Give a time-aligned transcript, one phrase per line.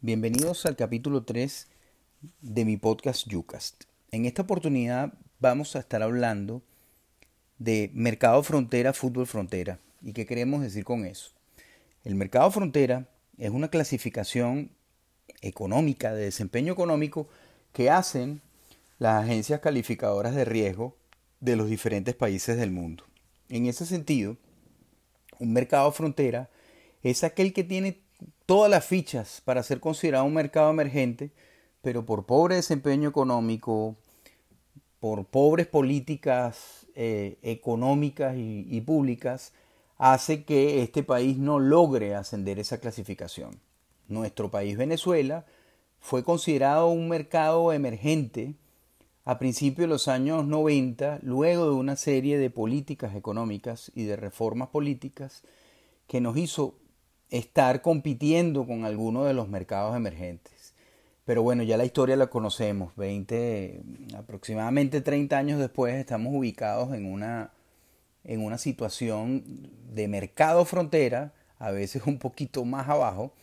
[0.00, 1.66] Bienvenidos al capítulo 3
[2.40, 3.82] de mi podcast Ucast.
[4.12, 6.62] En esta oportunidad vamos a estar hablando
[7.58, 9.80] de mercado frontera, fútbol frontera.
[10.00, 11.32] ¿Y qué queremos decir con eso?
[12.04, 13.08] El mercado frontera
[13.38, 14.70] es una clasificación
[15.40, 17.28] económica, de desempeño económico,
[17.72, 18.40] que hacen
[19.00, 20.96] las agencias calificadoras de riesgo
[21.40, 23.02] de los diferentes países del mundo.
[23.48, 24.36] En ese sentido,
[25.40, 26.50] un mercado frontera
[27.02, 28.06] es aquel que tiene
[28.48, 31.32] todas las fichas para ser considerado un mercado emergente,
[31.82, 33.94] pero por pobre desempeño económico,
[35.00, 39.52] por pobres políticas eh, económicas y, públicas,
[39.98, 43.60] hace que este país no logre ascender esa clasificación.
[44.08, 45.44] Nuestro país, Venezuela,
[46.00, 48.54] fue considerado un mercado emergente
[49.26, 54.16] a principios de los años 90, luego de una serie de políticas económicas y de
[54.16, 55.42] reformas políticas
[56.06, 56.77] que nos hizo
[57.30, 60.74] estar compitiendo con algunos de los mercados emergentes.
[61.24, 62.96] Pero bueno, ya la historia la conocemos.
[62.96, 63.82] 20,
[64.16, 67.52] aproximadamente 30 años después estamos ubicados en una,
[68.24, 69.44] en una situación
[69.92, 73.34] de mercado frontera, a veces un poquito más abajo,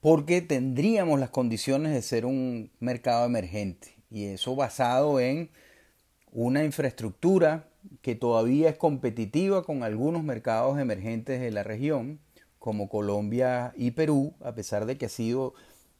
[0.00, 3.96] porque tendríamos las condiciones de ser un mercado emergente.
[4.10, 5.50] Y eso basado en
[6.32, 7.68] una infraestructura
[8.02, 12.20] que todavía es competitiva con algunos mercados emergentes de la región
[12.60, 15.54] como Colombia y Perú, a pesar de que ha sido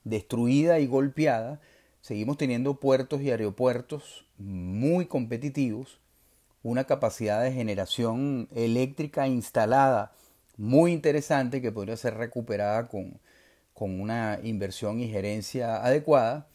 [0.05, 1.61] destruida y golpeada,
[2.02, 5.98] seguimos teniendo puertos y aeropuertos muy competitivos,
[6.62, 10.12] una capacidad de generación eléctrica instalada
[10.58, 13.19] muy interesante que podría ser recuperada con,
[13.72, 16.47] con una inversión y gerencia adecuada,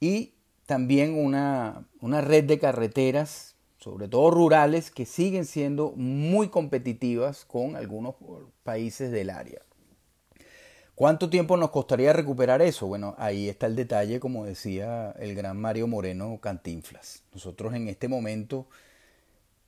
[0.00, 0.32] y
[0.64, 3.51] también una, una red de carreteras
[3.82, 8.14] sobre todo rurales, que siguen siendo muy competitivas con algunos
[8.62, 9.62] países del área.
[10.94, 12.86] ¿Cuánto tiempo nos costaría recuperar eso?
[12.86, 17.24] Bueno, ahí está el detalle, como decía el gran Mario Moreno Cantinflas.
[17.32, 18.68] Nosotros en este momento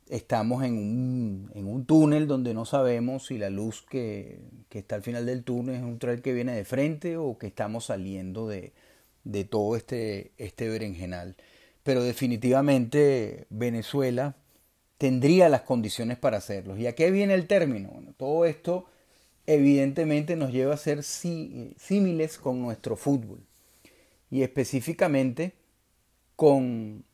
[0.09, 4.39] estamos en un, en un túnel donde no sabemos si la luz que,
[4.69, 7.49] que, está al final del túnel es un tren que viene de frente o que
[7.49, 8.75] estamos saliendo de,
[9.25, 11.37] de todo este, este berenjenal
[11.85, 14.35] pero definitivamente Venezuela
[14.99, 16.77] tendría las condiciones para hacerlo.
[16.77, 17.91] ¿Y a qué viene el término?
[17.91, 18.87] Bueno, todo esto
[19.47, 23.41] evidentemente nos lleva a ser símiles con nuestro fútbol
[24.31, 25.53] y específicamente
[26.37, 27.05] con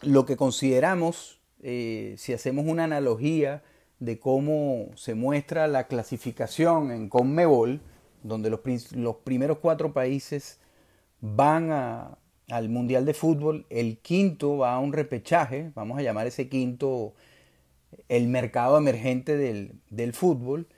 [0.00, 3.62] lo que consideramos, eh, si hacemos una analogía
[3.98, 7.82] de cómo se muestra la clasificación en Conmebol,
[8.22, 8.60] donde los,
[8.92, 10.60] los primeros cuatro países
[11.20, 12.18] van a,
[12.48, 17.14] al Mundial de Fútbol, el quinto va a un repechaje, vamos a llamar ese quinto
[18.08, 20.68] el mercado emergente del, fútbol,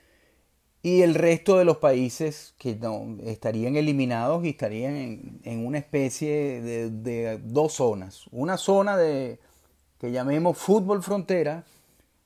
[0.81, 6.61] y el resto de los países que no, estarían eliminados y estarían en, una especie
[6.61, 8.25] de, de, dos zonas.
[8.31, 9.39] Una zona de
[9.99, 11.65] que llamemos fútbol frontera,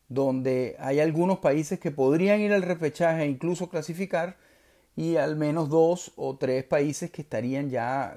[0.07, 4.37] donde hay algunos países que podrían ir al repechaje e incluso clasificar,
[4.95, 8.15] y al menos dos o tres países que estarían ya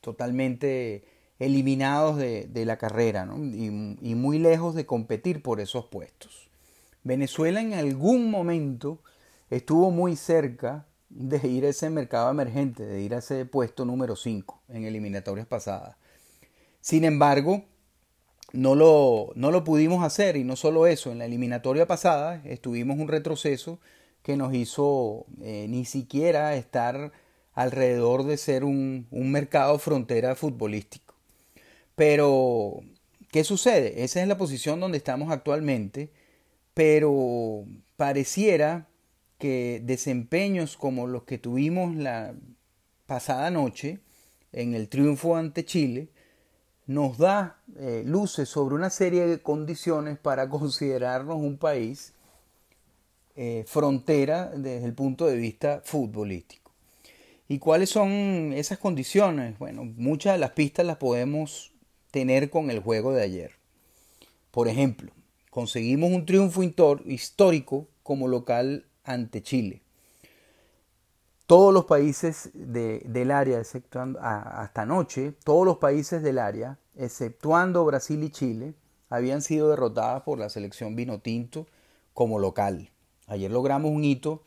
[0.00, 1.04] totalmente
[1.38, 3.70] eliminados de, la carrera y,
[4.14, 6.50] muy lejos de competir por esos puestos.
[7.04, 9.00] Venezuela en algún momento
[9.50, 14.16] estuvo muy cerca de ir a ese mercado emergente, de ir a ese puesto número
[14.16, 15.96] 5 en eliminatorias pasadas.
[16.80, 17.64] Sin embargo,
[18.52, 22.98] no lo, no lo pudimos hacer y no solo eso, en la eliminatoria pasada estuvimos
[22.98, 23.78] un retroceso
[24.22, 27.12] que nos hizo eh, ni siquiera estar
[27.58, 31.16] alrededor de ser un, mercado frontera futbolístico.
[31.96, 32.82] Pero,
[33.32, 34.04] ¿qué sucede?
[34.04, 36.12] Esa es la posición donde estamos actualmente,
[36.72, 37.64] pero
[37.96, 38.86] pareciera
[39.38, 42.32] que desempeños como los que tuvimos la
[43.06, 43.98] pasada noche
[44.52, 46.10] en el triunfo ante Chile
[46.86, 52.14] nos da eh, luces sobre una serie de condiciones para considerarnos un país
[53.34, 56.67] eh, frontera desde el punto de vista futbolístico.
[57.50, 59.58] ¿Y cuáles son esas condiciones?
[59.58, 61.72] Bueno, muchas de las pistas las podemos
[62.10, 63.52] tener con el juego de ayer.
[64.50, 65.12] Por ejemplo,
[65.50, 66.62] conseguimos un triunfo
[67.06, 69.80] histórico como local ante Chile.
[71.46, 78.22] Todos los países del área, exceptuando, hasta anoche, todos los países del área, exceptuando Brasil
[78.22, 78.74] y Chile,
[79.08, 81.66] habían sido derrotadas por la selección Vinotinto
[82.12, 82.90] como local.
[83.26, 84.42] Ayer logramos un hito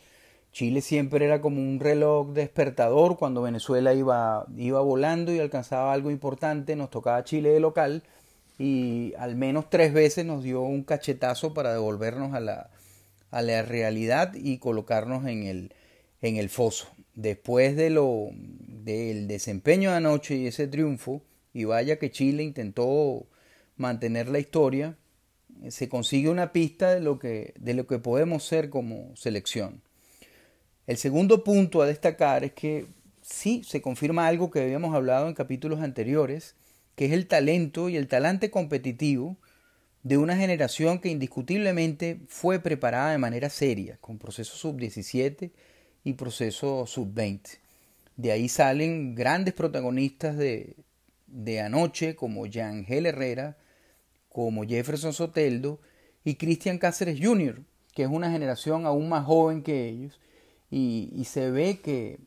[0.52, 6.12] Chile siempre era como un reloj despertador cuando Venezuela iba, iba volando y alcanzaba algo
[6.12, 8.04] importante, nos tocaba Chile de local
[8.60, 12.70] y al menos tres veces nos dio un cachetazo para devolvernos a la,
[13.32, 15.74] a la realidad y colocarnos en el,
[16.22, 16.88] en el foso.
[17.16, 23.26] después de lo, del desempeño de anoche y ese triunfo, y vaya que Chile intentó
[23.78, 24.98] mantener la historia,
[25.70, 29.82] se consigue una pista de lo que, de lo que podemos ser como selección.
[30.88, 32.88] El segundo punto a destacar es que
[33.22, 36.56] sí se confirma algo que habíamos hablado en capítulos anteriores,
[36.96, 39.38] que es el talento y el talante competitivo
[40.04, 45.52] de una generación que indiscutiblemente fue preparada de manera seria, con proceso sub-17
[46.04, 47.60] y proceso sub-20.
[48.18, 50.76] De ahí salen grandes protagonistas de,
[51.28, 53.58] de anoche, como Yangel Herrera,
[54.30, 55.80] como Jefferson Soteldo
[56.24, 57.62] y Cristian Cáceres Jr.,
[57.94, 60.20] que es una generación aún más joven que ellos,
[60.72, 62.20] y, se ve que,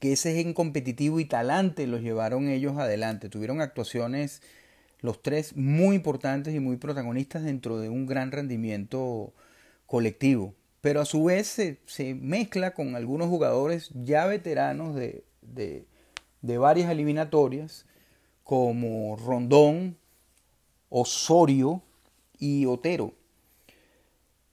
[0.00, 3.28] que ese gen competitivo y talante los llevaron ellos adelante.
[3.28, 4.40] Tuvieron actuaciones
[5.00, 9.34] los tres muy importantes y muy protagonistas dentro de un gran rendimiento
[9.86, 10.54] colectivo.
[10.80, 15.86] Pero a su vez se, mezcla con algunos jugadores ya veteranos de, de,
[16.40, 17.84] de, varias eliminatorias,
[18.44, 19.98] como Rondón,
[20.88, 21.82] Osorio
[22.38, 23.12] y Otero.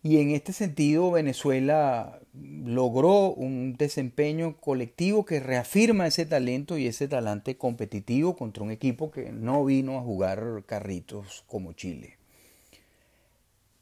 [0.05, 2.19] Y en este sentido Venezuela
[2.63, 9.09] logró un desempeño colectivo que reafirma ese talento y ese talante competitivo contra un equipo
[9.09, 12.19] que no vino a jugar carritos como Chile.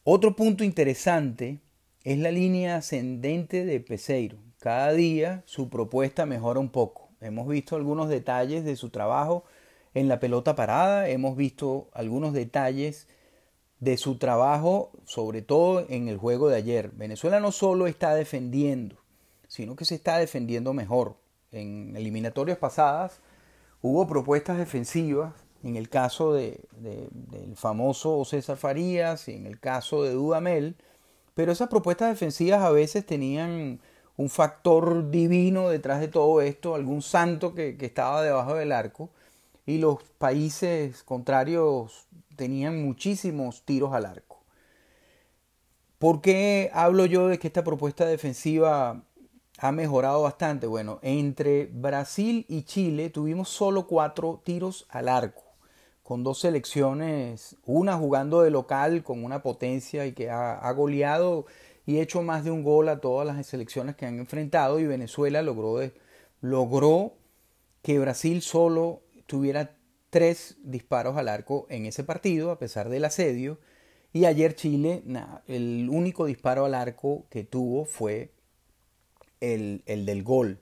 [0.06, 1.60] Otro punto interesante
[2.06, 4.38] es la línea ascendente de Peseiro.
[4.60, 7.10] Cada día su propuesta mejora un poco.
[7.20, 9.44] Hemos visto algunos detalles de su trabajo
[9.94, 13.10] en la pelota parada, hemos visto algunos detalles
[13.84, 16.92] de su trabajo, sobre todo en el juego de ayer.
[16.94, 18.96] Venezuela no solo está defendiendo,
[19.48, 21.18] sino que se está defendiendo mejor.
[21.52, 23.20] En eliminatorias pasadas
[23.82, 25.34] hubo propuestas defensivas,
[25.64, 30.76] en el caso de, del famoso César Farías y en el caso de Dudamel,
[31.34, 33.82] pero esas propuestas defensivas a veces tenían
[34.16, 39.10] un factor divino detrás de todo esto, algún santo que, que estaba debajo del arco,
[39.66, 44.44] y los países contrarios tenían muchísimos tiros al arco.
[46.04, 49.06] ¿Por qué hablo yo de que esta propuesta defensiva
[49.58, 50.68] ha mejorado bastante?
[50.68, 55.44] Bueno, entre Brasil y Chile tuvimos solo cuatro tiros al arco,
[56.04, 61.46] con dos selecciones, una jugando de local con una potencia y que ha, goleado
[61.86, 65.42] y hecho más de un gol a todas las selecciones que han enfrentado y Venezuela
[65.42, 65.80] logró,
[66.42, 67.14] logró
[67.82, 69.78] que Brasil solo tuviera
[70.14, 73.58] tres disparos al arco en ese partido, a pesar del asedio.
[74.14, 75.02] Y ayer Chile,
[75.48, 78.30] el único disparo al arco que tuvo fue
[79.42, 80.60] el, el, del gol.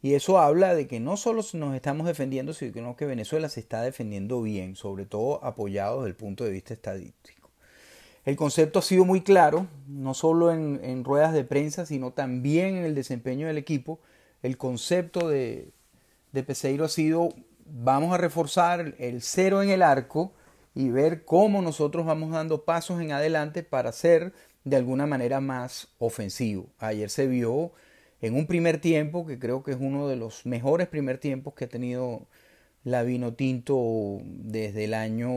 [0.00, 3.82] Y eso habla de que no solo nos estamos defendiendo, sino que Venezuela se está
[3.82, 7.50] defendiendo bien, sobre todo apoyado desde el punto de vista estadístico.
[8.24, 12.76] El concepto ha sido muy claro, no solo en, en ruedas de prensa, sino también
[12.76, 14.00] en el desempeño del equipo.
[14.42, 15.68] El concepto de,
[16.32, 17.34] de Peseiro ha sido
[17.70, 20.32] vamos a reforzar el cero en el arco
[20.74, 24.32] y ver cómo nosotros vamos dando pasos en adelante para ser
[24.64, 26.66] de alguna manera más ofensivo.
[26.78, 27.72] Ayer se vio
[28.20, 31.64] en un primer tiempo, que creo que es uno de los mejores primer tiempos que
[31.64, 32.26] ha tenido
[32.84, 35.30] la Vino Tinto desde el año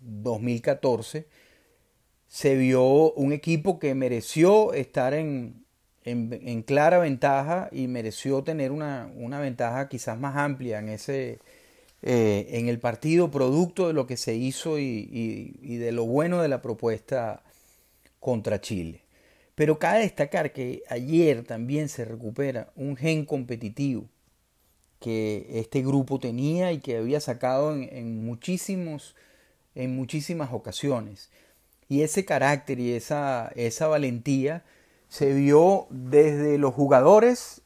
[0.00, 1.26] 2014,
[2.28, 5.64] se vio un equipo que mereció estar en,
[6.04, 11.40] en, clara ventaja y mereció tener una, una ventaja quizás más amplia en ese,
[12.02, 16.48] eh, en el partido producto de lo que se hizo y, de lo bueno de
[16.48, 17.42] la propuesta
[18.20, 19.02] contra Chile.
[19.56, 24.08] Pero cabe destacar que ayer también se recupera un gen competitivo
[25.00, 29.16] que este grupo tenía y que había sacado en, muchísimos,
[29.74, 31.30] en muchísimas ocasiones.
[31.88, 34.64] Y ese carácter y esa, esa valentía
[35.08, 37.62] se vio desde los jugadores,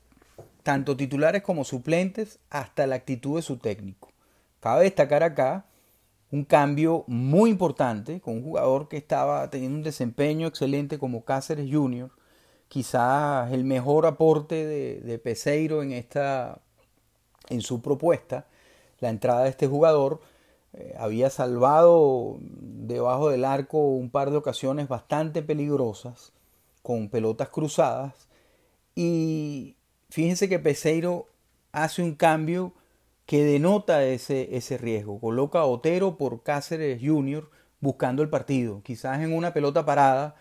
[0.63, 4.12] tanto titulares como suplentes, hasta la actitud de su técnico.
[4.63, 5.67] Cabe destacar acá
[6.31, 11.69] un cambio muy importante con un jugador que estaba teniendo un desempeño excelente como Cáceres
[11.69, 12.13] Jr.,
[12.69, 16.61] quizás el mejor aporte de, Peseiro en, esta,
[17.49, 18.47] en su propuesta,
[19.01, 20.21] la entrada de este jugador.
[20.75, 26.33] Eh, había salvado debajo del arco un par de ocasiones bastante peligrosas
[26.85, 28.29] con pelotas cruzadas
[28.95, 29.75] y
[30.09, 31.27] fíjense que Peseiro
[31.73, 32.75] hace un cambio
[33.33, 35.19] que denota ese, ese riesgo.
[35.19, 37.49] Coloca a Otero por Cáceres Jr.
[37.81, 38.83] buscando el partido.
[38.83, 40.37] Quizás en una pelota parada,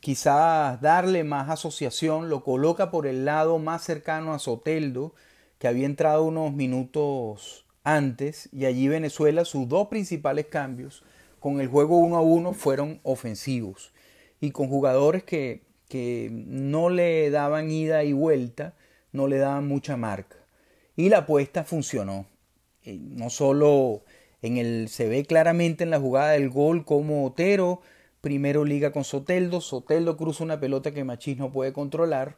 [0.00, 5.14] quizás darle más asociación, lo coloca por el lado más cercano a Soteldo,
[5.58, 11.04] que había entrado unos minutos antes, y allí Venezuela, sus dos principales cambios
[11.40, 13.94] con el juego uno a uno fueron ofensivos
[14.42, 18.74] y con jugadores que, que no le daban ida y vuelta,
[19.10, 20.35] no le daban mucha marca.
[20.96, 22.26] Y la apuesta funcionó.
[22.84, 24.02] Eh, no solo
[24.42, 27.82] en el, se ve claramente en la jugada del gol como Otero
[28.26, 32.34] primero liga con Soteldo, Soteldo cruza una pelota que Machís no puede controlar,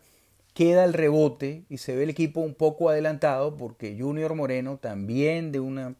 [0.52, 5.50] queda el rebote y se ve el equipo un poco adelantado porque Junior Moreno también
[5.50, 5.94] de, una,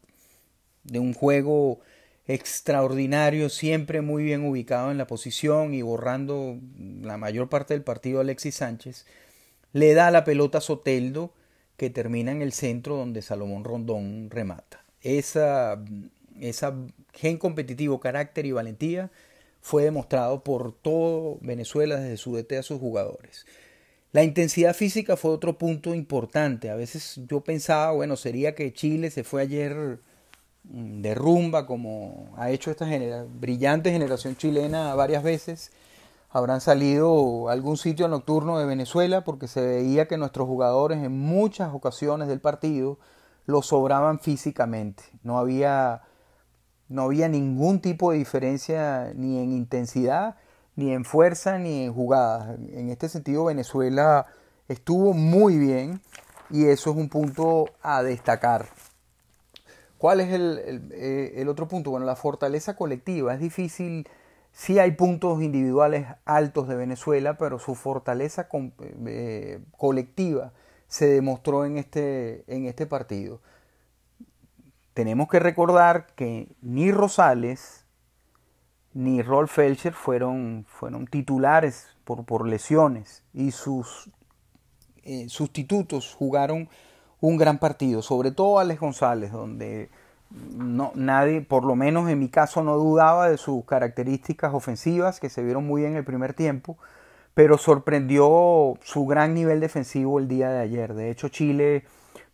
[0.83, 1.79] de un juego
[2.27, 6.59] extraordinario, siempre muy bien ubicado en la posición y borrando
[7.01, 9.07] la mayor parte del partido a Alexis Sánchez,
[9.73, 11.33] le da la pelota a Soteldo
[11.79, 14.83] que termina en el centro donde Salomón Rondón remata.
[15.01, 15.83] Esa,
[16.39, 16.75] esa
[17.13, 19.09] gen competitivo, carácter y valentía
[19.61, 23.45] fue demostrado por todo Venezuela desde su DT a sus jugadores.
[24.11, 26.69] La intensidad física fue otro punto importante.
[26.69, 29.99] A veces yo pensaba, bueno, sería que Chile se fue ayer
[30.63, 32.85] mm, de rumba como ha hecho esta
[33.39, 35.71] brillante generación chilena varias veces.
[36.29, 41.17] Habrán salido a algún sitio nocturno de Venezuela porque se veía que nuestros jugadores en
[41.17, 42.99] muchas ocasiones del partido
[43.45, 45.03] lo sobraban físicamente.
[45.23, 46.03] No había
[46.89, 50.35] no había ningún tipo de diferencia ni en intensidad,
[50.75, 52.57] ni en fuerza, ni en jugadas.
[52.73, 54.25] En este sentido, Venezuela
[54.67, 56.01] estuvo muy bien
[56.49, 58.65] y eso es un punto a destacar.
[59.99, 61.91] ¿Cuál es el, eh, otro punto?
[61.91, 63.33] Bueno, la fortaleza colectiva.
[63.33, 64.07] Es difícil,
[64.51, 68.49] sí hay puntos individuales altos de Venezuela, pero su fortaleza
[69.07, 70.53] eh, colectiva
[70.87, 73.41] se demostró en este, en este partido.
[74.93, 77.85] Tenemos que recordar que ni Rosales
[78.93, 84.09] ni Rolf Felcher fueron, fueron titulares por, por, lesiones y sus
[85.03, 86.69] eh, sustitutos jugaron
[87.21, 89.89] un gran partido, sobre todo Alex González, donde
[90.31, 95.29] no, nadie, por lo menos en mi caso, no dudaba de sus características ofensivas que
[95.29, 96.77] se vieron muy bien en el primer tiempo,
[97.33, 100.93] pero sorprendió su gran nivel defensivo el día de ayer.
[100.93, 101.85] De hecho, Chile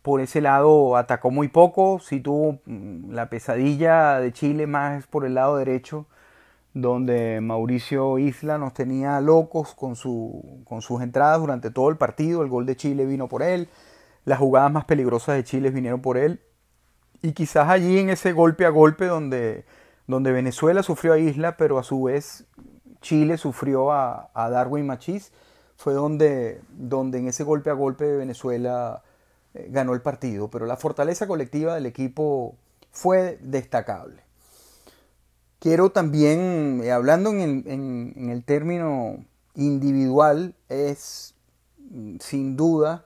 [0.06, 5.24] por ese lado atacó muy poco, sí tuvo mm, la pesadilla de Chile más por
[5.26, 6.06] el lado derecho,
[6.74, 12.42] donde Mauricio Isla nos tenía locos con, su, con sus entradas durante todo el partido,
[12.42, 13.68] el gol de Chile vino por él,
[14.24, 16.40] las jugadas más peligrosas de Chile vinieron por él,
[17.26, 19.64] y quizás allí en ese golpe a golpe donde,
[20.06, 22.44] donde Venezuela sufrió a Isla, pero a su vez
[23.00, 25.32] Chile sufrió a, Darwin Machís,
[25.76, 29.02] fue donde, donde en ese golpe a golpe Venezuela
[29.54, 32.54] eh, ganó el partido, pero la fortaleza colectiva del equipo
[32.92, 34.22] fue destacable.
[35.58, 39.24] Quiero también, eh, hablando en el, término
[39.56, 41.34] individual, es
[41.90, 43.04] mm, sin duda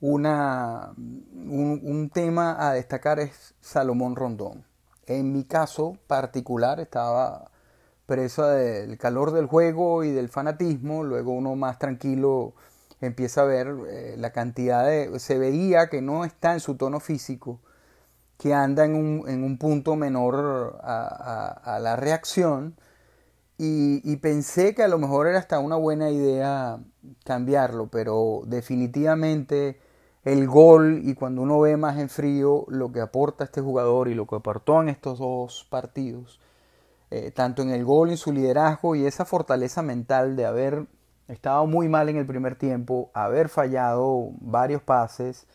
[0.00, 4.64] una, un, tema a destacar es Salomón Rondón.
[5.06, 7.50] En mi caso particular estaba
[8.06, 12.54] preso del calor del juego y del fanatismo, luego uno más tranquilo
[13.00, 15.18] empieza a ver eh, la cantidad de...
[15.20, 17.60] Se veía que no está en su tono físico,
[18.38, 22.74] que anda en un, en un punto menor a, la reacción
[23.58, 26.78] y, pensé que a lo mejor era hasta una buena idea
[27.24, 29.78] cambiarlo, pero definitivamente
[30.24, 34.14] el gol y cuando uno ve más en frío lo que aporta este jugador y
[34.14, 36.40] lo que aportó en estos dos partidos,
[37.10, 40.86] eh, tanto en el gol, en su liderazgo y esa fortaleza mental de haber
[41.28, 45.46] estaba muy mal en el primer tiempo, haber fallado varios pases,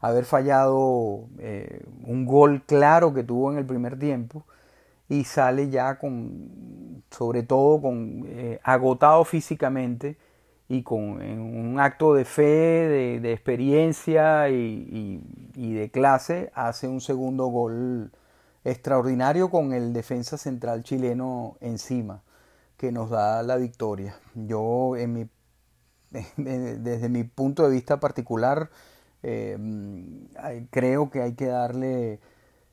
[0.00, 4.44] haber fallado eh, un gol claro que tuvo en el primer tiempo
[5.08, 10.18] y sale ya con, sobre todo con eh, agotado físicamente
[10.74, 12.42] y con un acto de fe,
[13.20, 15.20] de, experiencia y,
[15.54, 18.10] de clase, hace un segundo gol
[18.64, 22.22] extraordinario con el defensa central chileno encima
[22.76, 24.16] que nos da la victoria.
[24.34, 25.28] Yo, en mi,
[26.36, 28.70] desde mi punto de vista particular,
[29.22, 29.56] eh,
[30.70, 32.20] creo que hay que darle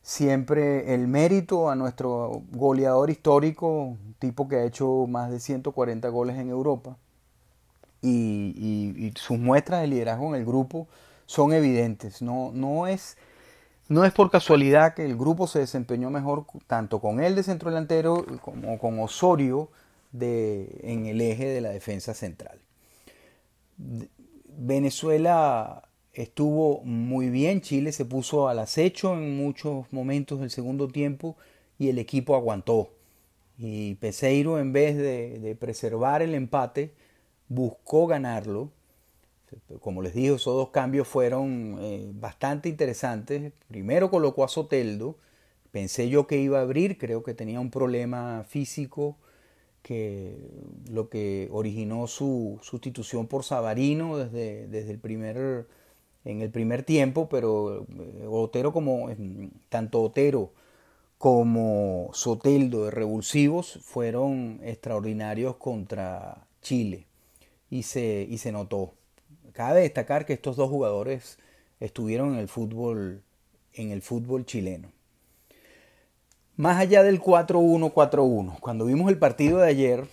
[0.01, 6.37] siempre el mérito a nuestro goleador histórico, tipo que ha hecho más de 140 goles
[6.37, 6.97] en Europa.
[8.01, 10.87] Y, sus muestras de liderazgo en el grupo
[11.25, 12.21] son evidentes.
[12.21, 13.17] No, no, es,
[13.87, 17.69] no es por casualidad que el grupo se desempeñó mejor tanto con él de centro
[17.69, 19.69] delantero como con Osorio
[20.11, 22.59] de, en el eje de la defensa central.
[24.57, 31.37] Venezuela estuvo muy bien, Chile se puso al acecho en muchos momentos del segundo tiempo
[31.79, 32.89] y el equipo aguantó.
[33.57, 36.93] Y Peseiro en vez de, preservar el empate,
[37.51, 38.71] buscó ganarlo.
[39.81, 43.51] Como les digo, esos dos cambios fueron eh, bastante interesantes.
[43.67, 45.17] Primero colocó a Soteldo,
[45.71, 49.17] pensé yo que iba a abrir, creo que tenía un problema físico
[49.81, 50.37] que
[50.89, 55.67] lo que originó su sustitución por Savarino desde, desde el primer
[56.23, 59.09] en el primer tiempo, pero eh, Otero como
[59.69, 60.51] tanto Otero
[61.17, 67.07] como Soteldo de revulsivos fueron extraordinarios contra Chile
[67.71, 68.93] y se, y se notó.
[69.53, 71.39] Cabe destacar que estos dos jugadores
[71.79, 73.23] estuvieron en el fútbol,
[73.73, 74.91] en el fútbol chileno.
[76.57, 80.07] Más allá del 4-1-4-1, cuando vimos el partido de ayer,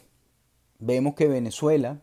[0.79, 2.01] vemos que Venezuela,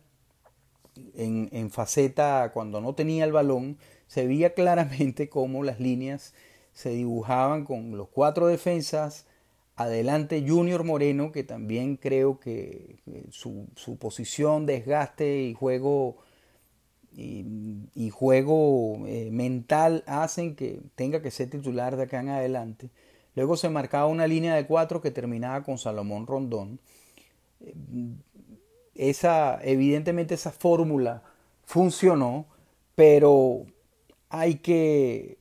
[1.16, 6.34] en, en faceta cuando no tenía el balón, se veía claramente cómo las líneas
[6.74, 9.26] se dibujaban con los cuatro defensas,
[9.76, 12.98] adelante Junior Moreno, que también creo que
[13.30, 13.68] su,
[14.00, 16.18] posición, desgaste y juego
[17.18, 22.90] y, juego eh, mental hacen que tenga que ser titular de acá en adelante.
[23.36, 26.80] Luego se marcaba una línea de cuatro que terminaba con Salomón Rondón.
[28.96, 31.24] Esa, evidentemente esa fórmula
[31.66, 32.46] funcionó,
[32.96, 33.66] pero
[34.30, 35.38] hay que,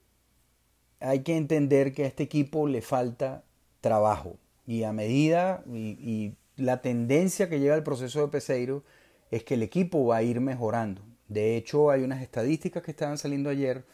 [0.99, 3.44] hay que entender que a este equipo le falta
[3.85, 4.39] trabajo.
[4.67, 8.85] Y a medida y, la tendencia que lleva el proceso de Peseiro
[9.31, 11.03] es que el equipo va a ir mejorando.
[11.29, 13.85] De hecho, hay unas estadísticas que estaban saliendo ayer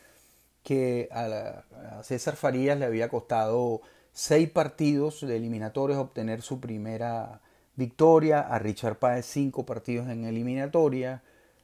[0.62, 1.64] que a,
[2.02, 3.80] César Farías le había costado
[4.12, 7.40] seis partidos de eliminatorios obtener su primera
[7.76, 11.22] victoria, a Richard Páez cinco partidos en eliminatoria.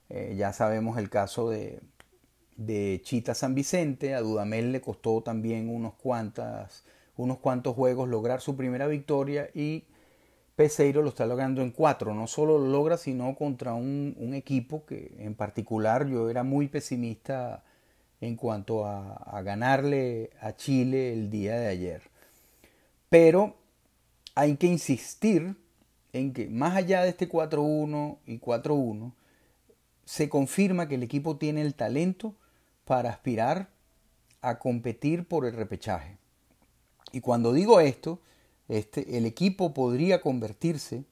[0.08, 1.80] Eh, ya sabemos el caso de,
[2.56, 4.14] de Chita San Vicente.
[4.14, 6.84] A Dudamel le costó también unos, cuantas,
[7.16, 9.84] unos cuantos juegos lograr su primera victoria y
[10.54, 12.14] Peseiro lo está logrando en cuatro.
[12.14, 17.64] No solo lo logra, sino contra un, equipo que en particular yo era muy pesimista
[18.20, 22.02] en cuanto a ganarle a Chile el día de ayer.
[23.10, 23.56] Pero
[24.34, 25.56] hay que insistir
[26.16, 29.12] en que más allá de este 4-1 y 4-1,
[30.04, 32.34] se confirma que el equipo tiene el talento
[32.84, 33.68] para aspirar
[34.40, 36.18] a competir por el repechaje.
[37.16, 38.18] Y cuando digo esto,
[38.68, 41.04] este, el equipo podría convertirse,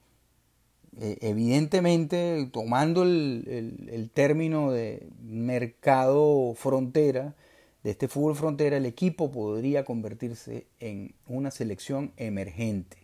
[1.01, 7.35] eh, evidentemente tomando el, el, término de mercado frontera,
[7.83, 12.99] de este fútbol frontera, el equipo podría convertirse en una selección emergente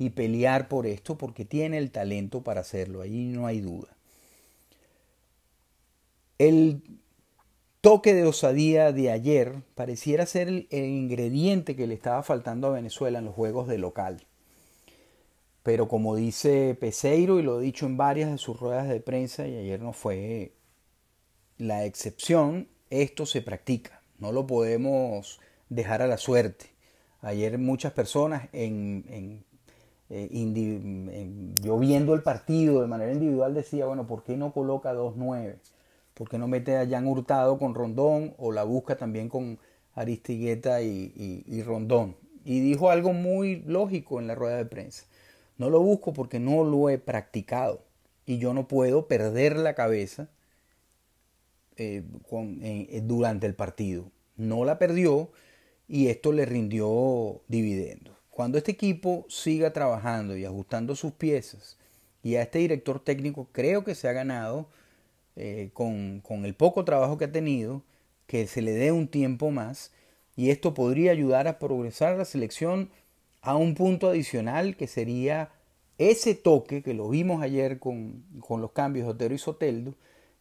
[0.00, 3.94] y pelear por esto porque tiene el talento para hacerlo, ahí no hay duda.
[6.38, 6.82] El
[7.82, 13.18] toque de osadía de ayer pareciera ser el, ingrediente que le estaba faltando a Venezuela
[13.18, 14.24] en los juegos de local.
[15.64, 19.48] Pero como dice Peseiro y lo he dicho en varias de sus ruedas de prensa
[19.48, 20.52] y ayer no fue
[21.58, 26.66] la excepción, esto se practica, no lo podemos dejar a la suerte.
[27.20, 29.44] Ayer muchas personas en,
[30.08, 35.56] eh, yo viendo el partido de manera individual decía, bueno, ¿por qué no coloca 2-9?
[36.14, 39.58] ¿Por qué no mete a Jan Hurtado con Rondón o la busca también con
[39.94, 42.16] Aristigueta y, Rondón?
[42.44, 45.04] Y dijo algo muy lógico en la rueda de prensa.
[45.58, 47.82] No lo busco porque no lo he practicado
[48.26, 50.28] y yo no puedo perder la cabeza
[51.76, 52.02] eh,
[52.62, 54.10] eh, durante el partido.
[54.36, 55.30] No la perdió
[55.88, 58.16] y esto le rindió dividendos.
[58.30, 61.78] Cuando este equipo siga trabajando y ajustando sus piezas
[62.22, 64.68] y a este director técnico creo que se ha ganado
[65.36, 67.82] eh, con, el poco trabajo que ha tenido,
[68.26, 69.92] que se le dé un tiempo más
[70.36, 72.90] y esto podría ayudar a progresar la selección
[73.40, 75.50] a un punto adicional que sería
[75.98, 79.94] ese toque que lo vimos ayer con, con los cambios de Otero y Soteldo,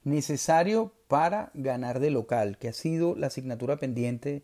[0.03, 4.43] necesario para ganar de local, que ha sido la asignatura pendiente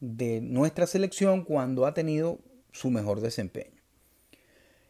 [0.00, 2.38] de nuestra selección cuando ha tenido
[2.72, 3.80] su mejor desempeño.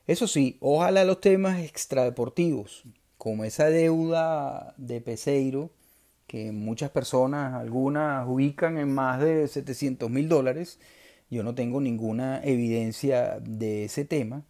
[0.07, 2.85] Eso sí, ojalá los temas extradeportivos,
[3.19, 5.71] como esa deuda de Peseiro,
[6.27, 10.79] que muchas personas, algunas ubican en más de 700 mil dólares,
[11.31, 14.45] yo no tengo ninguna evidencia de ese tema,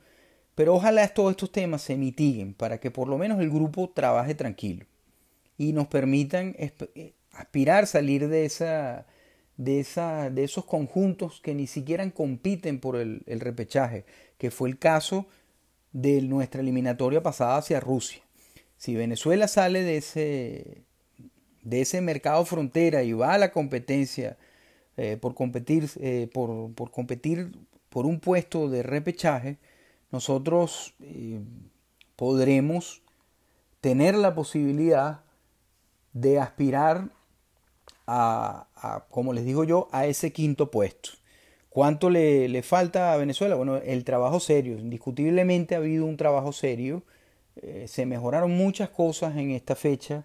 [0.55, 4.35] pero ojalá todos estos temas se mitiguen para que por lo menos el grupo trabaje
[4.35, 4.87] tranquilo
[5.59, 9.07] y nos permitan eh, aspirar salir de esa
[9.57, 14.05] de, esa, de esos conjuntos que ni siquiera compiten por el repechaje,
[14.38, 15.26] que fue el caso
[15.92, 18.26] de nuestra eliminatoria pasada hacia Rusia.
[18.77, 20.85] Si Venezuela sale de ese,
[21.62, 24.37] de ese mercado frontera y va a la competencia
[24.97, 27.53] eh, por, competir, eh, por, por, competir
[27.89, 29.59] por un puesto de repechaje,
[30.11, 31.41] nosotros eh,
[32.17, 33.03] podremos
[33.81, 35.21] tener la posibilidad
[36.12, 37.11] de aspirar
[38.07, 41.11] a, a, como les digo yo, a ese quinto puesto.
[41.69, 43.55] ¿Cuánto le, le, falta a Venezuela?
[43.55, 44.79] Bueno, el trabajo serio.
[44.79, 47.03] Indiscutiblemente ha habido un trabajo serio.
[47.62, 50.25] Eh, se mejoraron muchas cosas en esta fecha,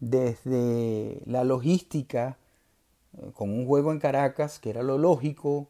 [0.00, 2.38] desde la logística,
[3.18, 5.68] eh, con un juego en Caracas, que era lo lógico,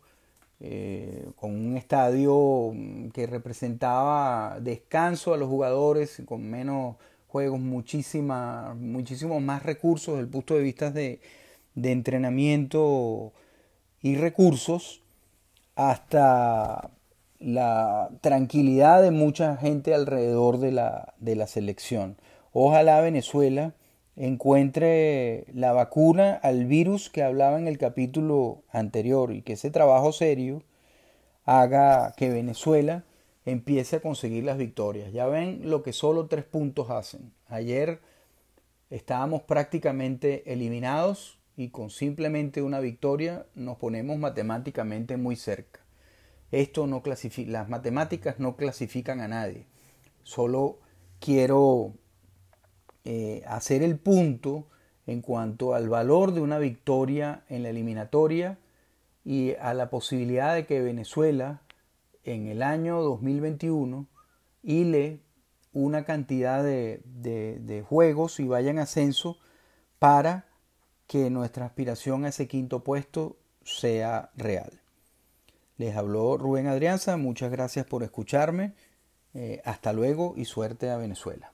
[0.61, 6.97] eh, con un estadio mm, que representaba descanso a los jugadores, con menos
[7.29, 11.21] juegos, muchísima, muchísimos más recursos desde el punto de vista de,
[11.75, 13.33] de entrenamiento
[14.03, 15.03] y recursos,
[15.75, 16.91] hasta
[17.43, 22.17] la tranquilidad de mucha gente alrededor de la, de la selección.
[22.53, 23.75] Ojalá Venezuela
[24.17, 30.13] encuentre la vacuna al virus que hablaba en el capítulo anterior y que ese trabajo
[30.13, 30.63] serio
[31.45, 33.05] haga que Venezuela
[33.45, 35.13] empiece a conseguir las victorias.
[35.13, 37.33] Ya ven lo que solo tres puntos hacen.
[37.49, 38.01] Ayer
[38.91, 45.82] estábamos prácticamente eliminados y con simplemente una victoria nos ponemos matemáticamente muy cerca.
[46.53, 49.67] Esto no clasifica, las matemáticas no clasifican a nadie.
[50.23, 50.79] Solo
[51.19, 51.95] quiero
[53.05, 54.69] eh, hacer el punto
[55.07, 58.59] en cuanto al valor de una victoria en la eliminatoria
[59.25, 61.63] y a la posibilidad de que Venezuela
[62.23, 64.07] en el año 2021
[64.63, 65.23] hile
[65.73, 69.39] una cantidad de, de juegos y vaya en ascenso
[69.99, 70.47] para
[71.07, 74.82] que nuestra aspiración a ese quinto puesto sea real.
[75.77, 78.75] Les habló Rubén Adrianza, muchas gracias por escucharme.
[79.35, 81.52] Eh, hasta luego y suerte a Venezuela.